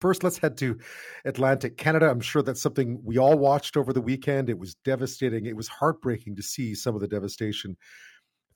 First, 0.00 0.24
let's 0.24 0.38
head 0.38 0.56
to 0.58 0.78
Atlantic 1.26 1.76
Canada. 1.76 2.10
I'm 2.10 2.20
sure 2.20 2.42
that's 2.42 2.62
something 2.62 3.00
we 3.04 3.18
all 3.18 3.36
watched 3.36 3.76
over 3.76 3.92
the 3.92 4.00
weekend. 4.00 4.48
It 4.48 4.58
was 4.58 4.74
devastating. 4.76 5.44
It 5.44 5.56
was 5.56 5.68
heartbreaking 5.68 6.36
to 6.36 6.42
see 6.42 6.74
some 6.74 6.94
of 6.94 7.02
the 7.02 7.08
devastation 7.08 7.76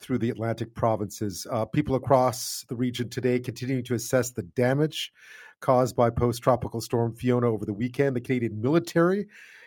through 0.01 0.19
the 0.19 0.31
Atlantic 0.31 0.75
provinces. 0.75 1.47
Uh, 1.51 1.67
people 1.67 1.97
across 1.97 2.65
the 2.69 2.77
region 2.77 3.11
today 3.11 3.39
continuing 3.39 3.85
to 3.85 3.95
assess 3.95 4.31
the 4.31 4.43
damage 4.43 5.13
caused 5.61 5.95
by 5.95 6.11
post 6.11 6.43
tropical 6.43 6.81
storm 6.81 7.15
Fiona 7.15 7.51
over 7.51 7.67
the 7.67 7.73
weekend. 7.75 8.17
The 8.17 8.21
Canadian 8.21 8.61
military 8.61 9.27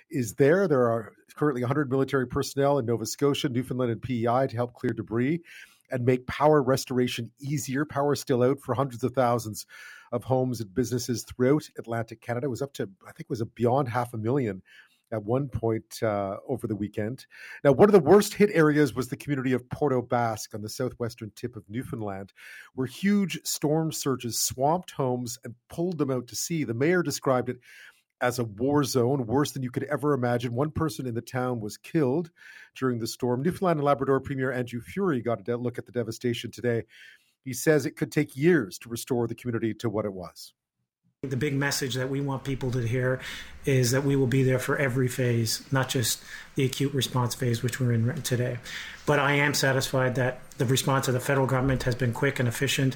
is 0.09 0.33
there. 0.35 0.67
There 0.67 0.89
are 0.89 1.13
currently 1.35 1.61
100 1.61 1.91
military 1.91 2.27
personnel 2.27 2.79
in 2.79 2.85
Nova 2.85 3.05
Scotia, 3.05 3.49
Newfoundland, 3.49 3.91
and 3.91 4.01
PEI 4.01 4.47
to 4.47 4.55
help 4.55 4.73
clear 4.73 4.93
debris 4.93 5.41
and 5.91 6.05
make 6.05 6.27
power 6.27 6.61
restoration 6.61 7.31
easier. 7.39 7.85
Power 7.85 8.15
still 8.15 8.43
out 8.43 8.59
for 8.59 8.73
hundreds 8.73 9.03
of 9.03 9.13
thousands 9.13 9.65
of 10.11 10.23
homes 10.23 10.61
and 10.61 10.73
businesses 10.73 11.23
throughout 11.23 11.69
Atlantic 11.77 12.21
Canada. 12.21 12.47
It 12.47 12.51
was 12.51 12.61
up 12.61 12.73
to, 12.73 12.89
I 13.03 13.11
think, 13.11 13.21
it 13.21 13.29
was 13.29 13.41
a 13.41 13.45
beyond 13.45 13.89
half 13.89 14.13
a 14.13 14.17
million 14.17 14.61
at 15.11 15.23
one 15.23 15.47
point 15.47 16.01
uh, 16.03 16.37
over 16.47 16.67
the 16.67 16.75
weekend. 16.75 17.25
Now, 17.63 17.71
one 17.71 17.87
of 17.87 17.93
the 17.93 17.99
worst 17.99 18.33
hit 18.33 18.49
areas 18.53 18.93
was 18.93 19.07
the 19.07 19.17
community 19.17 19.53
of 19.53 19.69
Port 19.69 19.93
aux 19.93 20.01
Basques 20.01 20.53
on 20.53 20.61
the 20.61 20.69
southwestern 20.69 21.31
tip 21.35 21.55
of 21.55 21.63
Newfoundland, 21.69 22.33
where 22.75 22.87
huge 22.87 23.39
storm 23.45 23.91
surges 23.91 24.39
swamped 24.39 24.91
homes 24.91 25.39
and 25.43 25.55
pulled 25.69 25.97
them 25.97 26.11
out 26.11 26.27
to 26.27 26.35
sea. 26.35 26.63
The 26.63 26.73
mayor 26.73 27.03
described 27.03 27.49
it 27.49 27.57
as 28.21 28.39
a 28.39 28.43
war 28.43 28.83
zone, 28.83 29.25
worse 29.25 29.51
than 29.51 29.63
you 29.63 29.71
could 29.71 29.83
ever 29.85 30.13
imagine. 30.13 30.53
One 30.53 30.71
person 30.71 31.05
in 31.05 31.13
the 31.13 31.21
town 31.21 31.59
was 31.59 31.77
killed 31.77 32.31
during 32.75 32.99
the 32.99 33.07
storm. 33.07 33.41
Newfoundland 33.41 33.79
and 33.79 33.85
Labrador 33.85 34.19
Premier 34.19 34.51
Andrew 34.51 34.81
Furey 34.81 35.23
got 35.23 35.47
a 35.47 35.57
look 35.57 35.77
at 35.77 35.85
the 35.85 35.91
devastation 35.91 36.51
today 36.51 36.83
he 37.47 37.53
says 37.53 37.85
it 37.85 37.95
could 37.95 38.11
take 38.11 38.35
years 38.35 38.77
to 38.77 38.89
restore 38.89 39.25
the 39.25 39.33
community 39.33 39.73
to 39.73 39.89
what 39.89 40.03
it 40.03 40.11
was. 40.11 40.51
The 41.29 41.37
big 41.37 41.53
message 41.53 41.95
that 41.95 42.09
we 42.09 42.21
want 42.21 42.43
people 42.43 42.71
to 42.71 42.87
hear 42.87 43.19
is 43.65 43.91
that 43.91 44.03
we 44.03 44.15
will 44.15 44.27
be 44.27 44.43
there 44.43 44.59
for 44.59 44.77
every 44.77 45.07
phase, 45.07 45.61
not 45.71 45.89
just 45.89 46.23
the 46.55 46.63
acute 46.63 46.93
response 46.93 47.35
phase, 47.35 47.61
which 47.61 47.79
we're 47.79 47.91
in 47.91 48.21
today. 48.21 48.57
But 49.05 49.19
I 49.19 49.33
am 49.33 49.53
satisfied 49.53 50.15
that 50.15 50.39
the 50.57 50.65
response 50.65 51.07
of 51.07 51.13
the 51.13 51.19
federal 51.19 51.47
government 51.47 51.83
has 51.83 51.95
been 51.95 52.13
quick 52.13 52.39
and 52.39 52.47
efficient, 52.47 52.95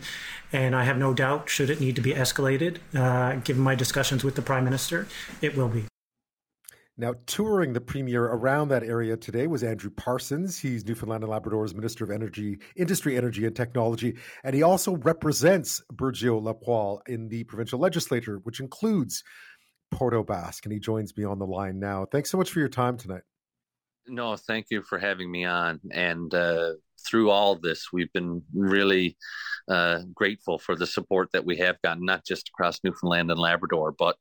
and 0.51 0.75
I 0.75 0.83
have 0.83 0.97
no 0.97 1.13
doubt, 1.13 1.49
should 1.49 1.69
it 1.69 1.79
need 1.81 1.95
to 1.97 2.01
be 2.01 2.13
escalated, 2.13 2.77
uh, 2.95 3.35
given 3.43 3.61
my 3.61 3.75
discussions 3.75 4.23
with 4.23 4.35
the 4.35 4.41
Prime 4.41 4.63
Minister, 4.63 5.07
it 5.41 5.55
will 5.55 5.69
be. 5.69 5.85
Now, 6.97 7.15
touring 7.25 7.73
the 7.73 7.81
premier 7.81 8.25
around 8.25 8.67
that 8.67 8.83
area 8.83 9.15
today 9.15 9.47
was 9.47 9.63
Andrew 9.63 9.89
Parsons. 9.89 10.59
He's 10.59 10.85
Newfoundland 10.85 11.23
and 11.23 11.31
Labrador's 11.31 11.73
Minister 11.73 12.03
of 12.03 12.11
Energy, 12.11 12.59
Industry, 12.75 13.17
Energy, 13.17 13.45
and 13.45 13.55
Technology, 13.55 14.17
and 14.43 14.53
he 14.53 14.61
also 14.61 14.97
represents 14.97 15.81
Burgeo-La 15.93 16.53
Poile 16.53 16.99
in 17.07 17.29
the 17.29 17.43
provincial 17.45 17.79
legislature, 17.79 18.39
which 18.43 18.59
includes 18.59 19.23
Port 19.89 20.13
aux 20.13 20.23
Basques. 20.23 20.65
And 20.65 20.73
he 20.73 20.79
joins 20.79 21.15
me 21.15 21.23
on 21.23 21.39
the 21.39 21.45
line 21.45 21.79
now. 21.79 22.05
Thanks 22.11 22.29
so 22.29 22.37
much 22.37 22.51
for 22.51 22.59
your 22.59 22.69
time 22.69 22.97
tonight. 22.97 23.23
No, 24.07 24.35
thank 24.35 24.67
you 24.69 24.81
for 24.81 24.99
having 24.99 25.31
me 25.31 25.45
on. 25.45 25.79
And 25.91 26.33
uh, 26.33 26.73
through 27.07 27.29
all 27.29 27.55
this, 27.55 27.87
we've 27.93 28.11
been 28.11 28.43
really 28.53 29.17
uh, 29.67 29.99
grateful 30.13 30.59
for 30.59 30.75
the 30.75 30.87
support 30.87 31.29
that 31.33 31.45
we 31.45 31.57
have 31.57 31.81
gotten, 31.81 32.05
not 32.05 32.25
just 32.25 32.49
across 32.49 32.79
Newfoundland 32.83 33.31
and 33.31 33.39
Labrador, 33.39 33.93
but 33.97 34.17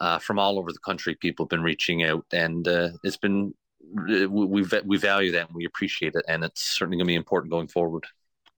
uh, 0.00 0.18
from 0.18 0.38
all 0.38 0.58
over 0.58 0.72
the 0.72 0.78
country. 0.80 1.14
People 1.14 1.44
have 1.44 1.50
been 1.50 1.62
reaching 1.62 2.04
out, 2.04 2.24
and 2.32 2.66
uh, 2.66 2.90
it's 3.02 3.16
been 3.16 3.54
we 3.94 4.26
we 4.26 4.96
value 4.96 5.32
that 5.32 5.46
and 5.46 5.54
we 5.54 5.64
appreciate 5.64 6.14
it, 6.14 6.24
and 6.28 6.44
it's 6.44 6.62
certainly 6.62 6.96
going 6.96 7.06
to 7.06 7.10
be 7.10 7.14
important 7.14 7.50
going 7.50 7.68
forward. 7.68 8.04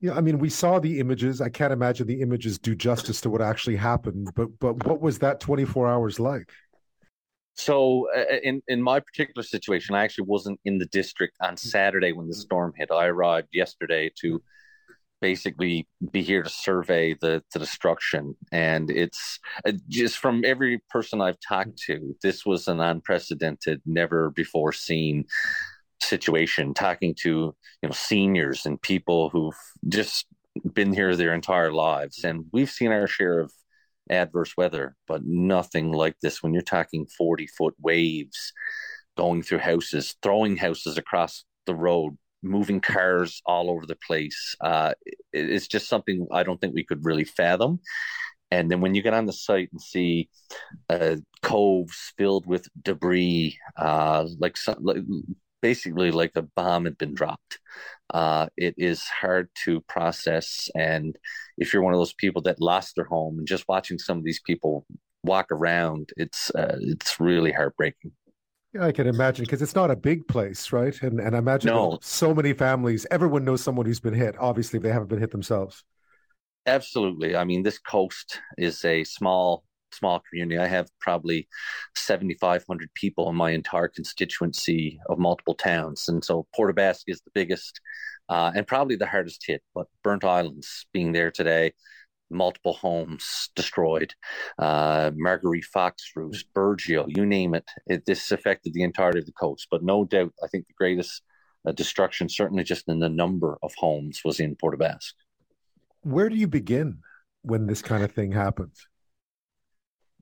Yeah, 0.01 0.15
I 0.15 0.21
mean, 0.21 0.39
we 0.39 0.51
saw 0.51 0.79
the 0.79 1.01
images. 1.01 1.41
I 1.41 1.49
can't 1.49 1.73
imagine 1.73 2.07
the 2.07 2.21
images 2.21 2.59
do 2.59 2.75
justice 2.75 3.21
to 3.23 3.31
what 3.31 3.41
actually 3.41 3.77
happened. 3.77 4.31
But 4.35 4.59
but 4.59 4.85
what 4.87 5.01
was 5.01 5.19
that 5.21 5.41
twenty 5.41 5.65
four 5.65 5.89
hours 5.89 6.21
like? 6.21 6.53
So, 7.55 8.09
uh, 8.15 8.37
in 8.43 8.63
in 8.69 8.83
my 8.83 9.01
particular 9.01 9.43
situation, 9.43 9.95
I 9.95 10.05
actually 10.05 10.27
wasn't 10.27 10.61
in 10.67 10.77
the 10.79 10.87
district 10.87 11.37
on 11.41 11.57
Saturday 11.57 12.13
when 12.13 12.29
the 12.29 12.35
storm 12.35 12.75
hit. 12.77 12.91
I 12.91 13.07
arrived 13.07 13.49
yesterday 13.53 14.13
to 14.21 14.43
basically 15.21 15.87
be 16.11 16.23
here 16.23 16.43
to 16.43 16.49
survey 16.49 17.15
the, 17.15 17.43
the 17.53 17.59
destruction. 17.59 18.37
And 18.53 18.91
it's 18.91 19.39
uh, 19.67 19.73
just 19.89 20.19
from 20.19 20.45
every 20.45 20.83
person 20.91 21.21
I've 21.21 21.41
talked 21.41 21.79
to, 21.87 22.15
this 22.23 22.45
was 22.45 22.69
an 22.69 22.81
unprecedented, 22.81 23.83
never 23.87 24.31
before 24.31 24.73
seen 24.73 25.25
situation. 26.01 26.75
Talking 26.75 27.15
to 27.23 27.55
you 27.83 27.89
know 27.89 27.93
seniors 27.93 28.67
and 28.67 28.81
people 28.81 29.31
who've 29.31 29.55
just 29.89 30.27
been 30.73 30.93
here 30.93 31.17
their 31.17 31.35
entire 31.35 31.73
lives, 31.73 32.25
and 32.25 32.45
we've 32.53 32.71
seen 32.71 32.93
our 32.93 33.07
share 33.07 33.41
of 33.41 33.53
adverse 34.11 34.57
weather, 34.57 34.95
but 35.09 35.25
nothing 35.25 35.93
like 35.93 36.17
this. 36.21 36.43
When 36.43 36.53
you're 36.53 36.63
talking 36.63 37.07
40 37.07 37.47
foot 37.49 37.75
waves 37.81 38.53
going 39.17 39.43
through 39.43 39.59
houses, 39.59 40.15
throwing 40.23 40.57
houses 40.57 40.99
across 40.99 41.45
the 41.67 41.75
road, 41.75 42.17
moving 42.47 42.81
cars 42.81 43.43
all 43.45 43.71
over 43.71 43.87
the 43.87 43.99
place. 44.07 44.55
Uh, 44.61 44.95
it, 45.05 45.19
it's 45.33 45.69
just 45.69 45.89
something 45.89 46.27
I 46.33 46.43
don't 46.43 46.61
think 46.61 46.75
we 46.75 46.85
could 46.85 47.05
really 47.05 47.25
fathom. 47.25 47.81
And 48.51 48.71
then 48.71 48.81
when 48.81 48.95
you 48.95 49.03
get 49.03 49.15
on 49.15 49.27
the 49.27 49.33
site 49.33 49.71
and 49.73 49.81
see 49.81 50.29
uh, 50.89 51.17
coves 51.43 52.13
filled 52.17 52.47
with 52.47 52.69
debris, 52.81 53.59
uh, 53.77 54.27
like, 54.39 54.57
some, 54.57 54.79
like 54.81 54.99
basically 55.61 56.13
like 56.13 56.33
a 56.37 56.43
bomb 56.43 56.85
had 56.85 56.97
been 56.97 57.15
dropped, 57.15 57.59
uh, 58.15 58.47
it 58.57 58.75
is 58.79 59.03
hard 59.03 59.49
to 59.65 59.81
process. 59.89 60.71
And 60.77 61.17
if 61.59 61.73
you're 61.73 61.83
one 61.83 61.93
of 61.93 61.99
those 61.99 62.15
people 62.15 62.43
that 62.43 62.61
lost 62.61 62.95
their 62.95 63.05
home 63.07 63.39
and 63.39 63.49
just 63.49 63.65
watching 63.69 63.99
some 63.99 64.19
of 64.19 64.25
these 64.25 64.41
people 64.41 64.87
walk 65.25 65.47
around, 65.51 66.11
it's 66.17 66.51
uh, 66.51 66.77
it's 66.81 67.19
really 67.19 67.51
heartbreaking. 67.51 68.13
I 68.81 68.93
can 68.93 69.07
imagine 69.07 69.45
because 69.45 69.63
it's 69.63 69.75
not 69.75 69.91
a 69.91 69.97
big 69.97 70.27
place, 70.29 70.73
right? 70.73 71.01
And 71.03 71.21
and 71.21 71.35
I 71.35 71.39
imagine 71.39 71.71
no. 71.71 71.99
so 72.03 72.35
many 72.35 72.53
families. 72.53 73.07
Everyone 73.11 73.45
knows 73.45 73.63
someone 73.63 73.87
who's 73.87 74.01
been 74.01 74.15
hit. 74.15 74.37
Obviously, 74.39 74.79
they 74.79 74.91
haven't 74.91 75.09
been 75.09 75.21
hit 75.21 75.31
themselves. 75.31 75.85
Absolutely. 76.67 77.37
I 77.37 77.45
mean, 77.45 77.63
this 77.63 77.79
coast 77.79 78.41
is 78.59 78.85
a 78.85 79.05
small 79.05 79.65
small 79.93 80.21
community. 80.29 80.59
I 80.59 80.67
have 80.67 80.89
probably 81.01 81.49
seventy 81.95 82.35
five 82.35 82.65
hundred 82.69 82.93
people 82.95 83.29
in 83.31 83.37
my 83.37 83.51
entire 83.51 83.89
constituency 83.89 84.99
of 85.09 85.19
multiple 85.19 85.55
towns, 85.55 86.09
and 86.09 86.25
so 86.25 86.47
Port 86.55 86.71
aux 86.71 86.75
Basques 86.75 87.05
is 87.07 87.21
the 87.23 87.31
biggest 87.35 87.81
uh, 88.29 88.53
and 88.55 88.67
probably 88.67 88.97
the 88.97 89.07
hardest 89.07 89.45
hit. 89.47 89.63
But 89.75 89.87
Burnt 90.03 90.25
Islands 90.25 90.87
being 90.93 91.13
there 91.13 91.31
today 91.31 91.73
multiple 92.31 92.73
homes 92.73 93.51
destroyed, 93.55 94.15
uh, 94.59 95.11
Margaree 95.15 95.63
Fox 95.63 96.11
Roost, 96.15 96.47
Burgeo, 96.55 97.07
you 97.09 97.27
name 97.27 97.55
it. 97.55 97.69
it. 97.87 98.07
This 98.07 98.33
affected 98.33 98.75
the 98.75 98.83
entirety 98.83 99.21
of 99.21 99.27
the 99.27 99.33
coast, 99.33 99.69
but 99.71 99.83
no 99.83 100.05
doubt, 100.05 100.33
I 100.43 100.49
think 100.49 100.67
the 100.67 100.75
greatest 100.75 101.23
uh, 101.67 101.73
destruction, 101.73 102.29
certainly 102.29 102.65
just 102.65 102.89
in 102.89 103.01
the 103.01 103.09
number 103.09 103.59
of 103.63 103.73
homes, 103.77 104.21
was 104.25 104.41
in 104.41 104.57
Port 104.57 104.81
aux 104.81 104.99
Where 106.03 106.29
do 106.29 106.37
you 106.37 106.49
begin 106.49 106.99
when 107.43 107.67
this 107.67 107.83
kind 107.83 108.05
of 108.05 108.13
thing 108.13 108.33
happens? 108.33 108.87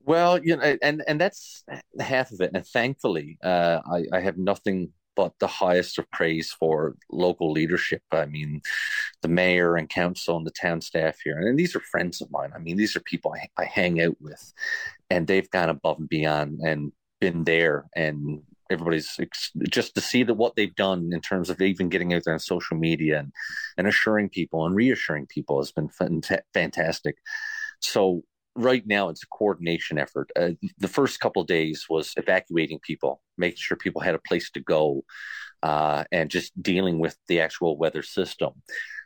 Well, 0.05 0.39
you 0.43 0.55
know, 0.55 0.77
and 0.83 1.03
and 1.07 1.19
that's 1.19 1.63
half 1.99 2.31
of 2.31 2.39
it. 2.39 2.51
And 2.53 2.65
thankfully, 2.65 3.39
uh, 3.43 3.79
I, 3.91 4.17
I 4.17 4.19
have 4.21 4.37
nothing 4.37 4.91
but 5.15 5.33
the 5.39 5.47
highest 5.47 5.97
of 5.97 6.09
praise 6.11 6.51
for 6.51 6.95
local 7.11 7.51
leadership. 7.51 8.01
I 8.11 8.25
mean, 8.25 8.61
the 9.21 9.27
mayor 9.27 9.75
and 9.75 9.89
council 9.89 10.37
and 10.37 10.45
the 10.45 10.51
town 10.51 10.81
staff 10.81 11.17
here, 11.23 11.37
and 11.37 11.57
these 11.57 11.75
are 11.75 11.81
friends 11.81 12.21
of 12.21 12.31
mine. 12.31 12.51
I 12.55 12.59
mean, 12.59 12.77
these 12.77 12.95
are 12.95 13.01
people 13.01 13.33
I, 13.33 13.47
I 13.61 13.65
hang 13.65 14.01
out 14.01 14.15
with, 14.19 14.53
and 15.09 15.27
they've 15.27 15.49
gone 15.49 15.69
above 15.69 15.99
and 15.99 16.09
beyond 16.09 16.59
and 16.61 16.91
been 17.19 17.43
there 17.43 17.85
and 17.95 18.41
everybody's 18.69 19.19
just 19.69 19.93
to 19.95 20.01
see 20.01 20.23
that 20.23 20.33
what 20.33 20.55
they've 20.55 20.75
done 20.75 21.11
in 21.13 21.21
terms 21.21 21.49
of 21.49 21.61
even 21.61 21.89
getting 21.89 22.13
out 22.13 22.23
there 22.25 22.33
on 22.33 22.39
social 22.39 22.77
media 22.77 23.19
and, 23.19 23.31
and 23.77 23.87
assuring 23.87 24.29
people 24.29 24.65
and 24.65 24.75
reassuring 24.75 25.27
people 25.27 25.59
has 25.59 25.71
been 25.71 25.89
fantastic. 26.53 27.15
So 27.79 28.23
right 28.55 28.85
now 28.85 29.09
it's 29.09 29.23
a 29.23 29.27
coordination 29.27 29.97
effort. 29.97 30.31
Uh, 30.35 30.51
the 30.79 30.87
first 30.87 31.19
couple 31.19 31.43
days 31.43 31.85
was 31.89 32.13
evacuating 32.17 32.79
people, 32.79 33.21
making 33.37 33.57
sure 33.57 33.77
people 33.77 34.01
had 34.01 34.15
a 34.15 34.19
place 34.19 34.49
to 34.51 34.59
go, 34.61 35.03
uh, 35.63 36.03
and 36.11 36.29
just 36.29 36.51
dealing 36.61 36.99
with 36.99 37.17
the 37.27 37.41
actual 37.41 37.77
weather 37.77 38.03
system. 38.03 38.53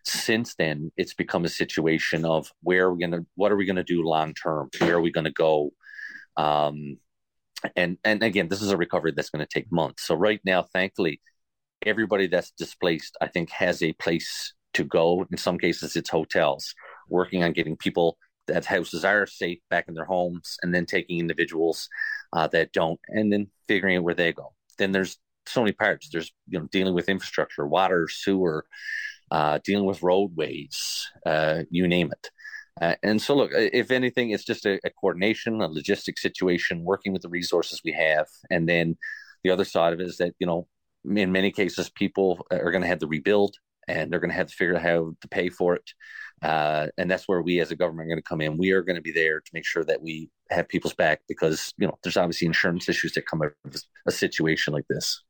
Since 0.06 0.56
then, 0.56 0.92
it's 0.98 1.13
become 1.13 1.46
a 1.46 1.50
situation 1.50 2.25
of 2.25 2.51
where 2.63 2.86
are 2.86 2.94
we 2.94 3.00
going 3.00 3.12
to, 3.12 3.25
what 3.36 3.51
are 3.51 3.57
we 3.57 3.66
going 3.66 3.75
to 3.75 3.84
do 3.84 4.04
long 4.04 4.34
term? 4.34 4.69
Where 4.80 4.96
are 4.96 5.01
we 5.01 5.12
going 5.12 5.25
to 5.25 5.31
go? 5.31 5.72
Um, 6.38 6.98
and 7.75 7.98
and 8.06 8.24
again, 8.24 8.48
this 8.48 8.62
is 8.62 8.72
a 8.72 8.78
recovery 8.78 9.13
that's 9.16 9.30
going 9.30 9.45
to 9.45 9.54
take 9.54 9.72
months. 9.72 10.07
So 10.07 10.16
right 10.16 10.40
now, 10.45 10.63
thankfully, 10.63 11.22
everybody 11.86 12.28
that's 12.28 12.52
displaced, 12.52 13.18
I 13.19 13.28
think, 13.28 13.50
has 13.50 13.84
a 13.84 13.94
place 13.94 14.54
to 14.75 14.84
go. 14.84 15.25
In 15.31 15.38
some 15.38 15.57
cases, 15.57 15.95
it's 15.95 16.10
hotels 16.10 16.74
working 17.10 17.44
on 17.44 17.54
getting 17.54 17.75
people 17.75 18.18
that 18.50 18.66
houses 18.66 19.06
are 19.06 19.25
safe 19.25 19.60
back 19.69 19.86
in 19.88 19.94
their 19.94 20.06
homes, 20.06 20.57
and 20.62 20.74
then 20.74 20.86
taking 20.86 21.19
individuals 21.19 21.88
uh, 22.34 22.48
that 22.48 22.72
don't, 22.74 23.00
and 23.07 23.31
then 23.31 23.48
figuring 23.68 23.98
out 23.98 24.04
where 24.04 24.13
they 24.13 24.34
go. 24.34 24.54
Then 24.78 24.92
there's 24.92 25.18
so 25.48 25.62
many 25.62 25.72
parts. 25.72 26.10
There's 26.10 26.31
you 26.48 26.60
know 26.60 26.68
dealing 26.72 26.94
with 26.94 27.10
infrastructure, 27.10 27.68
water, 27.68 28.07
sewer, 28.07 28.66
uh, 29.31 29.60
dealing 29.63 29.86
with 29.86 30.04
roadways, 30.04 31.07
uh, 31.25 31.63
you 31.69 31.88
name 31.88 32.12
it. 32.12 32.30
Uh, 32.81 32.96
and 33.04 33.22
so, 33.22 33.36
look, 33.36 33.51
if 33.54 33.92
anything, 33.92 34.31
it's 34.31 34.46
just 34.46 34.66
a, 34.66 34.80
a 34.86 34.90
coordination, 34.90 35.62
a 35.62 35.68
logistic 35.68 36.18
situation, 36.18 36.86
working 36.86 37.12
with 37.12 37.22
the 37.22 37.30
resources 37.30 37.81
we 37.84 37.92
have, 37.92 38.28
and 38.50 38.69
then 38.69 38.98
the 39.44 39.50
other 39.50 39.66
side 39.66 39.94
of 39.94 40.00
it 40.00 40.07
is 40.07 40.18
that 40.18 40.34
you 40.40 40.48
know, 40.48 40.68
in 41.06 41.31
many 41.31 41.52
cases, 41.52 41.90
people 41.90 42.45
are 42.52 42.72
going 42.72 42.81
to 42.81 42.88
have 42.88 43.00
to 43.00 43.07
rebuild, 43.07 43.56
and 43.88 44.12
they're 44.12 44.19
going 44.19 44.30
to 44.30 44.36
have 44.36 44.48
to 44.48 44.56
figure 44.56 44.75
out 44.75 44.81
how 44.81 45.13
to 45.22 45.28
pay 45.28 45.50
for 45.50 45.75
it. 45.75 45.92
Uh, 46.41 46.88
and 46.97 47.09
that's 47.09 47.27
where 47.27 47.41
we 47.41 47.59
as 47.59 47.71
a 47.71 47.75
government 47.75 48.06
are 48.06 48.09
going 48.09 48.21
to 48.21 48.24
come 48.24 48.41
in. 48.41 48.57
We 48.57 48.71
are 48.71 48.81
going 48.81 48.95
to 48.95 49.01
be 49.01 49.12
there 49.12 49.39
to 49.39 49.51
make 49.53 49.65
sure 49.65 49.83
that 49.86 50.01
we 50.01 50.30
have 50.50 50.68
people's 50.68 50.94
back 50.94 51.21
because 51.27 51.74
you 51.77 51.88
know 51.88 51.97
there's 52.03 52.18
obviously 52.18 52.47
insurance 52.47 52.88
issues 52.89 53.13
that 53.13 53.25
come 53.25 53.41
out 53.41 53.51
of 53.65 53.75
a 54.07 54.12
situation 54.12 54.74
like 54.74 54.88
this. 54.88 55.21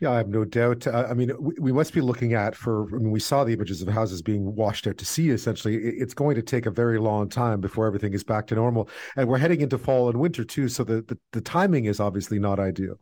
Yeah, 0.00 0.12
I 0.12 0.18
have 0.18 0.28
no 0.28 0.44
doubt. 0.44 0.86
Uh, 0.86 1.06
I 1.08 1.14
mean, 1.14 1.32
we, 1.40 1.54
we, 1.58 1.72
must 1.72 1.94
be 1.94 2.00
looking 2.00 2.34
at 2.34 2.54
for. 2.54 2.94
I 2.94 2.98
mean, 2.98 3.10
we 3.10 3.20
saw 3.20 3.44
the 3.44 3.52
images 3.52 3.80
of 3.80 3.88
houses 3.88 4.20
being 4.20 4.54
washed 4.54 4.86
out 4.86 4.98
to 4.98 5.06
sea. 5.06 5.30
Essentially, 5.30 5.76
it's 5.76 6.14
going 6.14 6.36
to 6.36 6.42
take 6.42 6.66
a 6.66 6.70
very 6.70 6.98
long 6.98 7.28
time 7.28 7.60
before 7.60 7.86
everything 7.86 8.12
is 8.12 8.22
back 8.22 8.46
to 8.48 8.54
normal, 8.54 8.88
and 9.16 9.28
we're 9.28 9.38
heading 9.38 9.62
into 9.62 9.78
fall 9.78 10.08
and 10.08 10.20
winter 10.20 10.44
too. 10.44 10.68
So 10.68 10.84
the 10.84 11.02
the, 11.02 11.18
the 11.32 11.40
timing 11.40 11.86
is 11.86 11.98
obviously 11.98 12.38
not 12.38 12.60
ideal. 12.60 13.00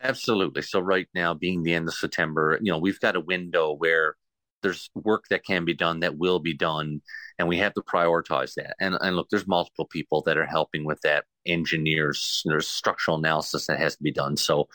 Absolutely. 0.00 0.62
So 0.62 0.80
right 0.80 1.08
now, 1.14 1.34
being 1.34 1.62
the 1.62 1.74
end 1.74 1.88
of 1.88 1.94
September, 1.94 2.58
you 2.60 2.70
know, 2.70 2.78
we've 2.78 3.00
got 3.00 3.16
a 3.16 3.20
window 3.20 3.72
where 3.72 4.16
there's 4.62 4.90
work 4.94 5.24
that 5.30 5.44
can 5.44 5.64
be 5.64 5.74
done 5.74 6.00
that 6.00 6.18
will 6.18 6.38
be 6.38 6.54
done 6.54 7.00
and 7.38 7.46
we 7.48 7.58
have 7.58 7.74
to 7.74 7.82
prioritize 7.82 8.54
that. 8.54 8.74
And, 8.80 8.96
and 9.00 9.16
look 9.16 9.28
there's 9.30 9.46
multiple 9.46 9.86
people 9.86 10.22
that 10.22 10.38
are 10.38 10.46
helping 10.46 10.84
with 10.84 11.00
that 11.02 11.24
engineers 11.46 12.42
there's 12.44 12.66
structural 12.66 13.18
analysis 13.18 13.66
that 13.66 13.78
has 13.78 13.96
to 13.96 14.02
be 14.02 14.12
done. 14.12 14.36
So 14.36 14.68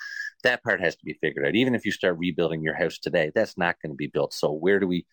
that 0.44 0.63
part 0.63 0.81
has 0.81 0.95
to 0.95 1.06
be 1.06 1.18
figured 1.22 1.45
out. 1.45 1.56
Even 1.56 1.75
if 1.75 1.86
you 1.86 1.92
start 1.92 2.18
rebuilding 2.18 2.63
your 2.63 2.75
house 2.75 2.98
today 2.98 3.31
that's 3.33 3.57
not 3.57 3.75
going 3.81 3.92
to 3.92 3.98
be 3.98 4.07
built. 4.07 4.33
So 4.33 4.51
where 4.51 4.80
do 4.80 4.88
we 4.88 5.06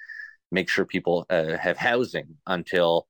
make 0.50 0.68
sure 0.68 0.84
people 0.84 1.26
uh, 1.30 1.56
have 1.56 1.76
housing 1.76 2.36
until 2.46 3.06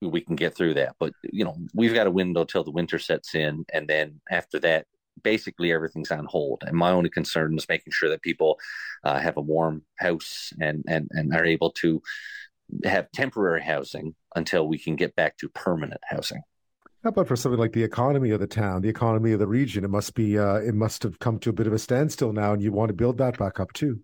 we 0.00 0.20
can 0.20 0.36
get 0.36 0.54
through 0.54 0.74
that? 0.74 0.96
But 0.98 1.12
you 1.22 1.44
know 1.44 1.56
we've 1.74 1.94
got 1.94 2.06
a 2.06 2.12
window 2.12 2.44
till 2.44 2.64
the 2.64 2.70
winter 2.70 2.98
sets 2.98 3.34
in 3.34 3.64
and 3.72 3.88
then 3.88 4.20
after 4.30 4.58
that 4.60 4.86
basically 5.24 5.72
everything's 5.72 6.12
on 6.12 6.26
hold. 6.26 6.62
And 6.64 6.76
my 6.76 6.92
only 6.92 7.10
concern 7.10 7.56
is 7.56 7.68
making 7.68 7.92
sure 7.92 8.10
that 8.10 8.22
people 8.22 8.60
uh, 9.02 9.18
have 9.18 9.36
a 9.36 9.40
warm 9.40 9.82
house 9.98 10.52
and, 10.60 10.84
and, 10.86 11.08
and 11.10 11.34
are 11.34 11.44
able 11.44 11.72
to 11.72 12.00
have 12.84 13.10
temporary 13.10 13.62
housing 13.62 14.14
until 14.36 14.68
we 14.68 14.78
can 14.78 14.94
get 14.94 15.16
back 15.16 15.36
to 15.38 15.48
permanent 15.48 16.00
housing. 16.08 16.42
How 17.02 17.10
about 17.10 17.28
for 17.28 17.36
something 17.36 17.58
like 17.58 17.72
the 17.72 17.82
economy 17.82 18.30
of 18.30 18.40
the 18.40 18.46
town, 18.46 18.80
the 18.80 18.88
economy 18.88 19.32
of 19.32 19.38
the 19.38 19.46
region? 19.46 19.84
It 19.84 19.90
must 19.90 20.14
be, 20.14 20.38
uh, 20.38 20.56
it 20.56 20.74
must 20.74 21.02
have 21.02 21.18
come 21.18 21.38
to 21.40 21.50
a 21.50 21.52
bit 21.52 21.66
of 21.66 21.72
a 21.72 21.78
standstill 21.78 22.32
now, 22.32 22.54
and 22.54 22.62
you 22.62 22.72
want 22.72 22.88
to 22.88 22.94
build 22.94 23.18
that 23.18 23.36
back 23.38 23.60
up 23.60 23.72
too. 23.74 24.00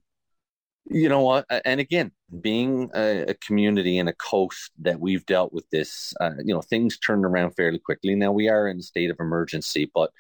You 0.85 1.09
know 1.09 1.23
what? 1.23 1.47
And 1.65 1.81
again, 1.81 2.11
being 2.41 2.91
a, 2.95 3.31
a 3.31 3.35
community 3.35 3.99
and 3.99 4.09
a 4.09 4.15
coast 4.15 4.73
that 4.81 4.99
we've 4.99 5.25
dealt 5.25 5.53
with 5.53 5.65
this, 5.71 6.13
uh, 6.21 6.33
you 6.45 6.53
know, 6.53 6.63
things 6.63 6.99
turned 6.99 7.25
around 7.25 7.53
fairly 7.53 7.79
quickly. 7.79 8.15
Now 8.15 8.33
we 8.33 8.49
are 8.49 8.67
in 8.69 8.79
a 8.79 8.83
state 8.83 9.11
of 9.11 9.17
emergency, 9.21 9.91
but 9.95 10.11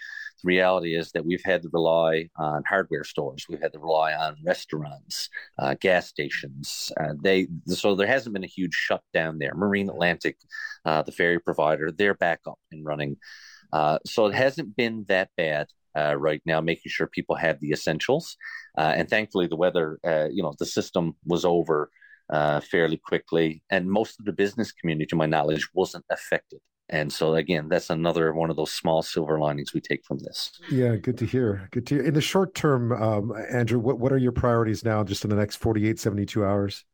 the 0.43 0.49
reality 0.49 0.97
is 0.97 1.13
that 1.13 1.25
we've 1.25 1.45
had 1.45 1.63
to 1.63 1.71
rely 1.73 2.29
on 2.37 2.63
hardware 2.69 3.05
stores, 3.05 3.47
we've 3.49 3.61
had 3.61 3.73
to 3.73 3.79
rely 3.79 4.13
on 4.13 4.37
restaurants, 4.45 5.29
uh, 5.59 5.75
gas 5.81 6.09
stations. 6.09 6.93
Uh, 6.99 7.15
they 7.23 7.49
so 7.67 7.95
there 7.95 8.07
hasn't 8.07 8.33
been 8.33 8.45
a 8.45 8.49
huge 8.49 8.75
shutdown 8.75 9.39
there. 9.39 9.55
Marine 9.55 9.89
Atlantic, 9.89 10.37
uh, 10.85 11.03
the 11.03 11.13
ferry 11.13 11.39
provider, 11.41 11.91
they're 11.91 12.15
back 12.15 12.41
up 12.47 12.59
and 12.73 12.85
running. 12.85 13.17
Uh, 13.73 13.99
so 14.07 14.27
it 14.27 14.35
hasn't 14.35 14.77
been 14.77 15.05
that 15.09 15.31
bad. 15.37 15.67
Uh, 15.99 16.15
right 16.15 16.41
now, 16.47 16.61
making 16.61 16.89
sure 16.89 17.09
people 17.09 17.35
have 17.35 17.59
the 17.59 17.73
essentials, 17.73 18.37
uh, 18.79 18.93
and 18.97 19.11
thankfully 19.11 19.49
the 19.49 19.57
weather, 19.57 19.99
you 20.31 20.41
know, 20.41 20.55
the 20.61 20.65
system 20.65 21.17
was 21.27 21.45
over 21.45 21.91
fairly 22.71 22.97
quickly, 22.97 23.61
and 23.71 23.91
most 23.91 24.21
of 24.21 24.25
the 24.25 24.33
business 24.33 24.71
community, 24.71 25.05
to 25.05 25.17
my 25.17 25.27
knowledge, 25.27 25.69
wasn't 25.75 26.05
affected. 26.09 26.61
And 26.91 27.13
so 27.13 27.37
again, 27.37 27.69
that's 27.69 27.89
another 27.89 28.33
one 28.35 28.51
of 28.51 28.57
those 28.57 28.73
small 28.73 29.03
silver 29.03 29.39
linings 29.39 29.73
we 29.73 29.81
take 29.81 30.05
from 30.05 30.19
this. 30.19 30.51
Yeah, 30.71 30.97
good 30.97 31.17
to 31.19 31.27
hear. 31.27 31.69
Good 31.71 31.87
to 31.87 31.95
hear. 31.97 32.05
In 32.05 32.15
the 32.15 32.21
short 32.21 32.55
term, 32.55 32.93
um, 32.93 33.33
Andrew, 33.51 33.79
what, 33.79 33.99
what 33.99 34.13
are 34.13 34.19
your 34.19 34.33
priorities 34.33 34.85
now 34.85 35.05
just 35.05 35.25
in 35.25 35.31
the 35.31 35.37
next 35.37 35.57
48, 35.57 35.99
72 35.99 36.45
hours? 36.45 36.85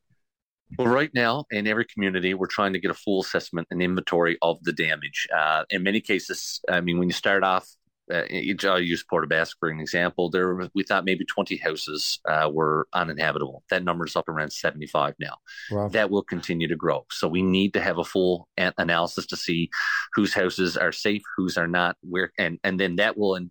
Well, 0.78 0.88
right 0.88 1.10
now, 1.14 1.44
in 1.50 1.66
every 1.66 1.87
community, 1.87 2.34
we're 2.34 2.48
trying 2.48 2.72
to 2.72 2.81
get 2.81 2.90
a 2.90 2.94
full 2.94 3.22
assessment 3.22 3.69
and 3.70 3.81
inventory 3.81 4.37
of 4.43 4.62
the 4.64 4.72
damage. 4.72 5.26
Uh, 5.34 5.64
in 5.70 5.82
many 5.82 6.00
cases, 6.00 6.60
I 6.69 6.81
mean, 6.81 6.99
when 6.99 7.08
you 7.08 7.14
start 7.14 7.44
off 7.44 7.66
uh, 8.12 8.22
I'll 8.64 8.80
use 8.80 9.02
Port 9.02 9.24
aux 9.24 9.28
Basques 9.28 9.56
for 9.58 9.68
an 9.68 9.80
example. 9.80 10.30
There, 10.30 10.68
we 10.74 10.82
thought 10.82 11.04
maybe 11.04 11.24
20 11.24 11.56
houses 11.56 12.20
uh, 12.28 12.48
were 12.52 12.86
uninhabitable. 12.92 13.64
That 13.70 13.84
number 13.84 14.06
is 14.06 14.16
up 14.16 14.28
around 14.28 14.52
75 14.52 15.14
now. 15.18 15.36
Wow. 15.70 15.88
That 15.88 16.10
will 16.10 16.22
continue 16.22 16.68
to 16.68 16.76
grow. 16.76 17.06
So 17.10 17.28
we 17.28 17.42
need 17.42 17.72
to 17.74 17.80
have 17.80 17.98
a 17.98 18.04
full 18.04 18.48
an- 18.56 18.74
analysis 18.78 19.26
to 19.26 19.36
see 19.36 19.70
whose 20.14 20.34
houses 20.34 20.76
are 20.76 20.92
safe, 20.92 21.22
whose 21.36 21.58
are 21.58 21.68
not, 21.68 21.96
where, 22.02 22.32
and 22.38 22.58
and 22.62 22.78
then 22.78 22.96
that 22.96 23.16
will 23.16 23.34
in, 23.34 23.50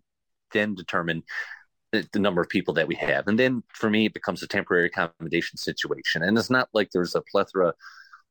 then 0.52 0.74
determine 0.74 1.22
the, 1.92 2.06
the 2.12 2.18
number 2.18 2.40
of 2.40 2.48
people 2.48 2.74
that 2.74 2.88
we 2.88 2.94
have. 2.96 3.28
And 3.28 3.38
then 3.38 3.62
for 3.72 3.90
me, 3.90 4.06
it 4.06 4.14
becomes 4.14 4.42
a 4.42 4.48
temporary 4.48 4.86
accommodation 4.86 5.58
situation. 5.58 6.22
And 6.22 6.36
it's 6.38 6.50
not 6.50 6.68
like 6.72 6.90
there's 6.92 7.14
a 7.14 7.22
plethora 7.22 7.74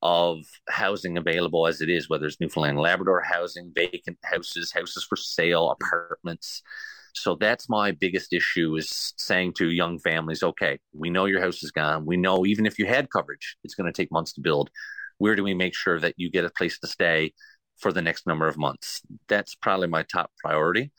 of 0.02 0.44
housing 0.68 1.16
available 1.16 1.66
as 1.66 1.80
it 1.80 1.88
is, 1.88 2.08
whether 2.08 2.26
it's 2.26 2.40
Newfoundland 2.40 2.78
Labrador 2.78 3.22
housing, 3.22 3.72
vacant 3.74 4.18
houses, 4.24 4.72
houses 4.72 5.04
for 5.04 5.16
sale, 5.16 5.70
apartments. 5.70 6.62
So 7.14 7.34
that's 7.34 7.68
my 7.68 7.92
biggest 7.92 8.32
issue 8.32 8.76
is 8.76 9.14
saying 9.16 9.54
to 9.54 9.70
young 9.70 9.98
families, 9.98 10.42
okay, 10.42 10.78
we 10.92 11.08
know 11.08 11.24
your 11.24 11.40
house 11.40 11.62
is 11.62 11.70
gone. 11.70 12.04
We 12.04 12.18
know 12.18 12.44
even 12.44 12.66
if 12.66 12.78
you 12.78 12.86
had 12.86 13.10
coverage, 13.10 13.56
it's 13.64 13.74
going 13.74 13.90
to 13.90 13.96
take 13.96 14.12
months 14.12 14.34
to 14.34 14.42
build. 14.42 14.70
Where 15.18 15.34
do 15.34 15.42
we 15.42 15.54
make 15.54 15.74
sure 15.74 15.98
that 15.98 16.14
you 16.18 16.30
get 16.30 16.44
a 16.44 16.50
place 16.50 16.78
to 16.80 16.86
stay 16.86 17.32
for 17.78 17.90
the 17.90 18.02
next 18.02 18.26
number 18.26 18.46
of 18.46 18.58
months? 18.58 19.00
That's 19.28 19.54
probably 19.54 19.88
my 19.88 20.02
top 20.02 20.30
priority 20.44 20.92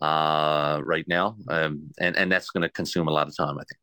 uh, 0.00 0.80
right 0.82 1.06
now. 1.06 1.36
Um, 1.50 1.90
and, 2.00 2.16
and 2.16 2.32
that's 2.32 2.48
going 2.48 2.62
to 2.62 2.70
consume 2.70 3.08
a 3.08 3.12
lot 3.12 3.28
of 3.28 3.36
time, 3.36 3.58
I 3.58 3.64
think 3.64 3.80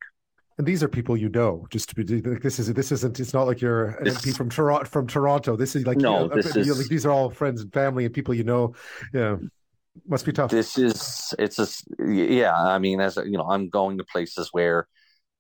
and 0.58 0.66
these 0.66 0.84
are 0.84 0.88
people 0.88 1.18
you 1.18 1.30
know. 1.30 1.68
Just 1.70 1.90
to 1.90 1.96
be 1.96 2.22
like, 2.22 2.42
this 2.42 2.60
is 2.60 2.74
this 2.74 2.92
isn't. 2.92 3.20
It's 3.20 3.34
not 3.34 3.48
like 3.48 3.62
you're 3.62 3.88
an 3.88 4.06
this, 4.06 4.18
MP 4.18 4.36
from 4.36 4.50
Toronto. 4.50 4.86
From 4.86 5.08
Toronto, 5.08 5.56
this 5.56 5.76
is 5.76 5.86
like 5.86 5.98
no. 5.98 6.24
You 6.24 6.30
know, 6.30 6.36
this 6.36 6.56
is, 6.56 6.78
like, 6.78 6.88
these 6.88 7.06
are 7.06 7.12
all 7.12 7.30
friends 7.30 7.62
and 7.62 7.74
family 7.74 8.06
and 8.06 8.14
people 8.14 8.34
you 8.34 8.44
know. 8.44 8.74
Yeah, 9.14 9.38
must 10.08 10.26
be 10.26 10.32
tough. 10.32 10.52
This 10.52 10.78
is 10.78 11.34
it's 11.38 11.60
a 11.60 11.68
yeah. 12.06 12.56
I 12.56 12.80
mean, 12.80 13.02
as 13.02 13.18
you 13.18 13.38
know, 13.38 13.50
I'm 13.50 13.70
going 13.70 13.98
to 13.98 14.06
places 14.06 14.50
where 14.52 14.88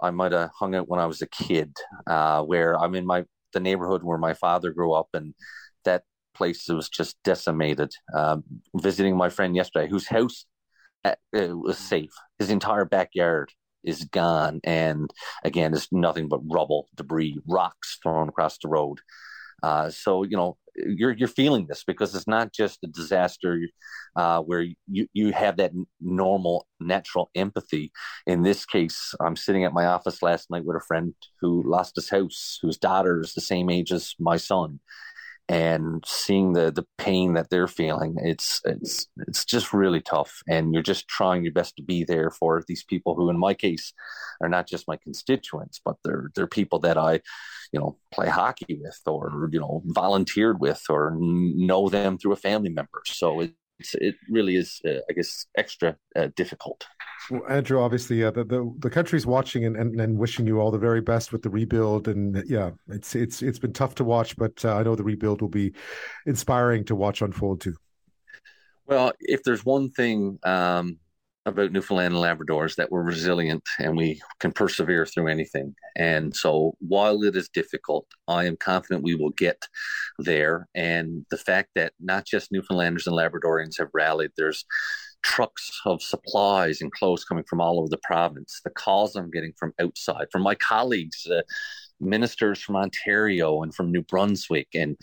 I 0.01 0.12
might 0.12 0.33
have 0.33 0.51
hung 0.57 0.75
out 0.75 0.89
when 0.89 1.00
I 1.00 1.06
was 1.06 1.21
a 1.21 1.27
kid. 1.27 1.73
Uh, 2.06 2.44
where 2.44 2.77
I'm 2.77 2.95
in 2.95 3.06
my 3.06 3.25
the 3.53 3.59
neighborhood 3.62 4.03
where 4.03 4.17
my 4.17 4.33
father 4.33 4.71
grew 4.71 4.94
up, 4.94 5.07
and 5.13 5.33
that 5.85 6.03
place 6.33 6.67
was 6.67 6.89
just 6.89 7.15
decimated. 7.23 7.94
Um, 8.13 8.44
visiting 8.75 9.15
my 9.15 9.29
friend 9.29 9.56
yesterday, 9.56 9.89
whose 9.89 10.07
house 10.07 10.45
uh, 11.06 11.15
was 11.31 11.77
safe. 11.77 12.12
His 12.38 12.50
entire 12.50 12.84
backyard 12.84 13.51
is 13.86 14.06
gone, 14.06 14.60
and 14.63 15.12
again, 15.44 15.74
it's 15.74 15.92
nothing 15.92 16.27
but 16.27 16.42
rubble, 16.46 16.88
debris, 16.96 17.39
rocks 17.48 18.00
thrown 18.01 18.30
across 18.30 18.58
the 18.58 18.68
road. 18.68 19.00
Uh, 19.63 19.89
so 19.89 20.24
you 20.24 20.36
know 20.36 20.58
you're 20.75 21.13
you're 21.13 21.27
feeling 21.27 21.65
this 21.68 21.84
because 21.84 22.13
it's 22.13 22.27
not 22.27 22.54
just 22.54 22.84
a 22.84 22.88
disaster 22.88 23.60
uh, 24.15 24.42
where 24.42 24.65
you 24.88 25.08
you 25.13 25.32
have 25.32 25.58
that 25.58 25.72
normal 26.01 26.68
natural 26.80 27.30
empathy. 27.36 27.92
In 28.27 28.44
this 28.44 28.65
case, 28.65 29.13
I'm 29.22 29.36
sitting 29.36 29.63
at 29.63 29.74
my 29.74 29.86
office 29.86 30.22
last 30.22 30.51
night 30.51 30.65
with 30.65 30.77
a 30.77 30.86
friend 30.88 31.13
who 31.42 31.63
lost 31.65 31.96
his 31.96 32.10
house, 32.10 32.60
whose 32.62 32.77
daughter 32.77 33.22
is 33.22 33.34
the 33.34 33.42
same 33.42 33.70
age 33.70 33.92
as 33.92 34.15
my 34.20 34.38
son, 34.38 34.80
and 35.47 36.03
seeing 36.07 36.53
the 36.53 36.71
the 36.71 36.85
pain 36.97 37.33
that 37.33 37.49
they're 37.51 37.67
feeling 37.67 38.15
it's 38.17 38.61
it's 38.65 39.07
it's 39.27 39.45
just 39.45 39.73
really 39.73 40.01
tough. 40.01 40.41
And 40.47 40.73
you're 40.73 40.81
just 40.81 41.07
trying 41.07 41.43
your 41.43 41.53
best 41.53 41.75
to 41.77 41.83
be 41.83 42.03
there 42.03 42.31
for 42.31 42.63
these 42.67 42.83
people 42.83 43.15
who 43.15 43.29
in 43.29 43.37
my 43.37 43.53
case 43.53 43.93
are 44.41 44.49
not 44.49 44.67
just 44.67 44.87
my 44.87 44.97
constituents 44.97 45.79
but 45.83 45.97
they're 46.03 46.31
they're 46.35 46.47
people 46.47 46.79
that 46.79 46.97
I 46.97 47.21
you 47.71 47.79
know 47.79 47.97
play 48.11 48.27
hockey 48.27 48.79
with 48.81 48.99
or 49.05 49.49
you 49.51 49.59
know 49.59 49.83
volunteered 49.85 50.59
with 50.59 50.81
or 50.89 51.15
know 51.19 51.89
them 51.89 52.17
through 52.17 52.33
a 52.33 52.37
family 52.37 52.69
member. 52.69 53.01
So 53.05 53.41
it 53.41 53.53
it 53.79 54.15
really 54.29 54.55
is 54.55 54.82
uh, 54.88 55.00
I 55.10 55.13
guess 55.13 55.46
extra 55.58 55.98
uh, 56.15 56.29
difficult 56.36 56.86
well, 57.29 57.44
Andrew, 57.50 57.82
obviously, 57.82 58.24
uh, 58.24 58.32
the, 58.32 58.44
the 58.44 58.74
the 58.79 58.89
country's 58.89 59.25
watching 59.25 59.65
and, 59.65 59.75
and, 59.75 60.00
and 60.00 60.17
wishing 60.17 60.46
you 60.46 60.60
all 60.60 60.72
the 60.72 60.77
very 60.77 61.01
best 61.01 61.32
with 61.32 61.41
the 61.41 61.50
rebuild. 61.50 62.08
And 62.08 62.44
yeah, 62.48 62.72
it's 62.88 63.15
it's 63.15 63.41
it's 63.41 63.60
been 63.60 63.74
tough 63.74 63.96
to 63.96 64.03
watch, 64.03 64.36
but 64.36 64.63
uh, 64.63 64.75
I 64.75 64.84
know 64.84 64.96
the 64.96 65.03
rebuild 65.03 65.41
will 65.41 65.50
be 65.50 65.74
inspiring 66.25 66.86
to 66.86 66.96
watch 66.96 67.22
unfold 67.22 67.62
too. 67.62 67.75
Well, 68.86 69.13
if 69.20 69.44
there's 69.44 69.65
one 69.65 69.89
thing 69.89 70.38
um, 70.44 71.00
about 71.45 71.71
Newfoundland 71.71 72.13
and 72.13 72.21
Labrador 72.21 72.65
is 72.65 72.75
that 72.75 72.91
we're 72.91 73.03
resilient 73.03 73.63
and 73.79 73.95
we 73.95 74.19
can 74.39 74.51
persevere 74.51 75.05
through 75.05 75.27
anything. 75.27 75.75
And 75.95 76.35
so, 76.35 76.75
while 76.79 77.23
it 77.23 77.35
is 77.35 77.49
difficult, 77.49 78.07
I 78.27 78.45
am 78.45 78.57
confident 78.57 79.03
we 79.03 79.15
will 79.15 79.31
get 79.31 79.61
there. 80.17 80.67
And 80.73 81.25
the 81.29 81.37
fact 81.37 81.69
that 81.75 81.93
not 81.99 82.25
just 82.25 82.51
Newfoundlanders 82.51 83.07
and 83.07 83.15
Labradorians 83.15 83.77
have 83.77 83.89
rallied, 83.93 84.31
there's 84.37 84.65
trucks 85.23 85.81
of 85.85 86.01
supplies 86.01 86.81
and 86.81 86.91
clothes 86.91 87.25
coming 87.25 87.43
from 87.47 87.61
all 87.61 87.79
over 87.79 87.89
the 87.89 87.99
province. 88.03 88.61
The 88.63 88.71
calls 88.71 89.15
I'm 89.15 89.31
getting 89.31 89.53
from 89.57 89.73
outside, 89.79 90.27
from 90.31 90.41
my 90.41 90.55
colleagues, 90.55 91.27
uh, 91.27 91.41
ministers 91.99 92.61
from 92.61 92.75
Ontario 92.75 93.61
and 93.61 93.73
from 93.73 93.91
New 93.91 94.03
Brunswick, 94.03 94.67
and 94.73 94.97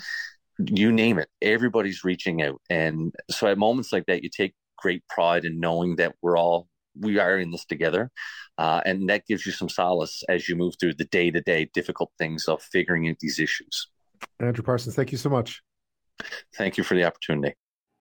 you 0.58 0.92
name 0.92 1.18
it, 1.18 1.28
everybody's 1.40 2.04
reaching 2.04 2.42
out. 2.42 2.60
And 2.68 3.12
so 3.30 3.46
at 3.46 3.58
moments 3.58 3.92
like 3.92 4.06
that, 4.06 4.22
you 4.22 4.28
take 4.28 4.54
great 4.82 5.06
pride 5.08 5.44
in 5.44 5.60
knowing 5.60 5.96
that 5.96 6.14
we're 6.20 6.36
all 6.36 6.68
we 6.98 7.18
are 7.18 7.38
in 7.38 7.50
this 7.50 7.64
together. 7.64 8.10
Uh, 8.58 8.82
and 8.84 9.08
that 9.08 9.26
gives 9.26 9.46
you 9.46 9.52
some 9.52 9.68
solace 9.68 10.22
as 10.28 10.48
you 10.48 10.56
move 10.56 10.74
through 10.78 10.94
the 10.94 11.06
day 11.06 11.30
to 11.30 11.40
day 11.40 11.70
difficult 11.72 12.10
things 12.18 12.46
of 12.48 12.62
figuring 12.62 13.08
out 13.08 13.16
these 13.20 13.38
issues. 13.38 13.88
Andrew 14.40 14.62
Parsons, 14.62 14.94
thank 14.94 15.10
you 15.10 15.18
so 15.18 15.30
much. 15.30 15.62
Thank 16.56 16.76
you 16.76 16.84
for 16.84 16.94
the 16.94 17.04
opportunity. 17.04 17.54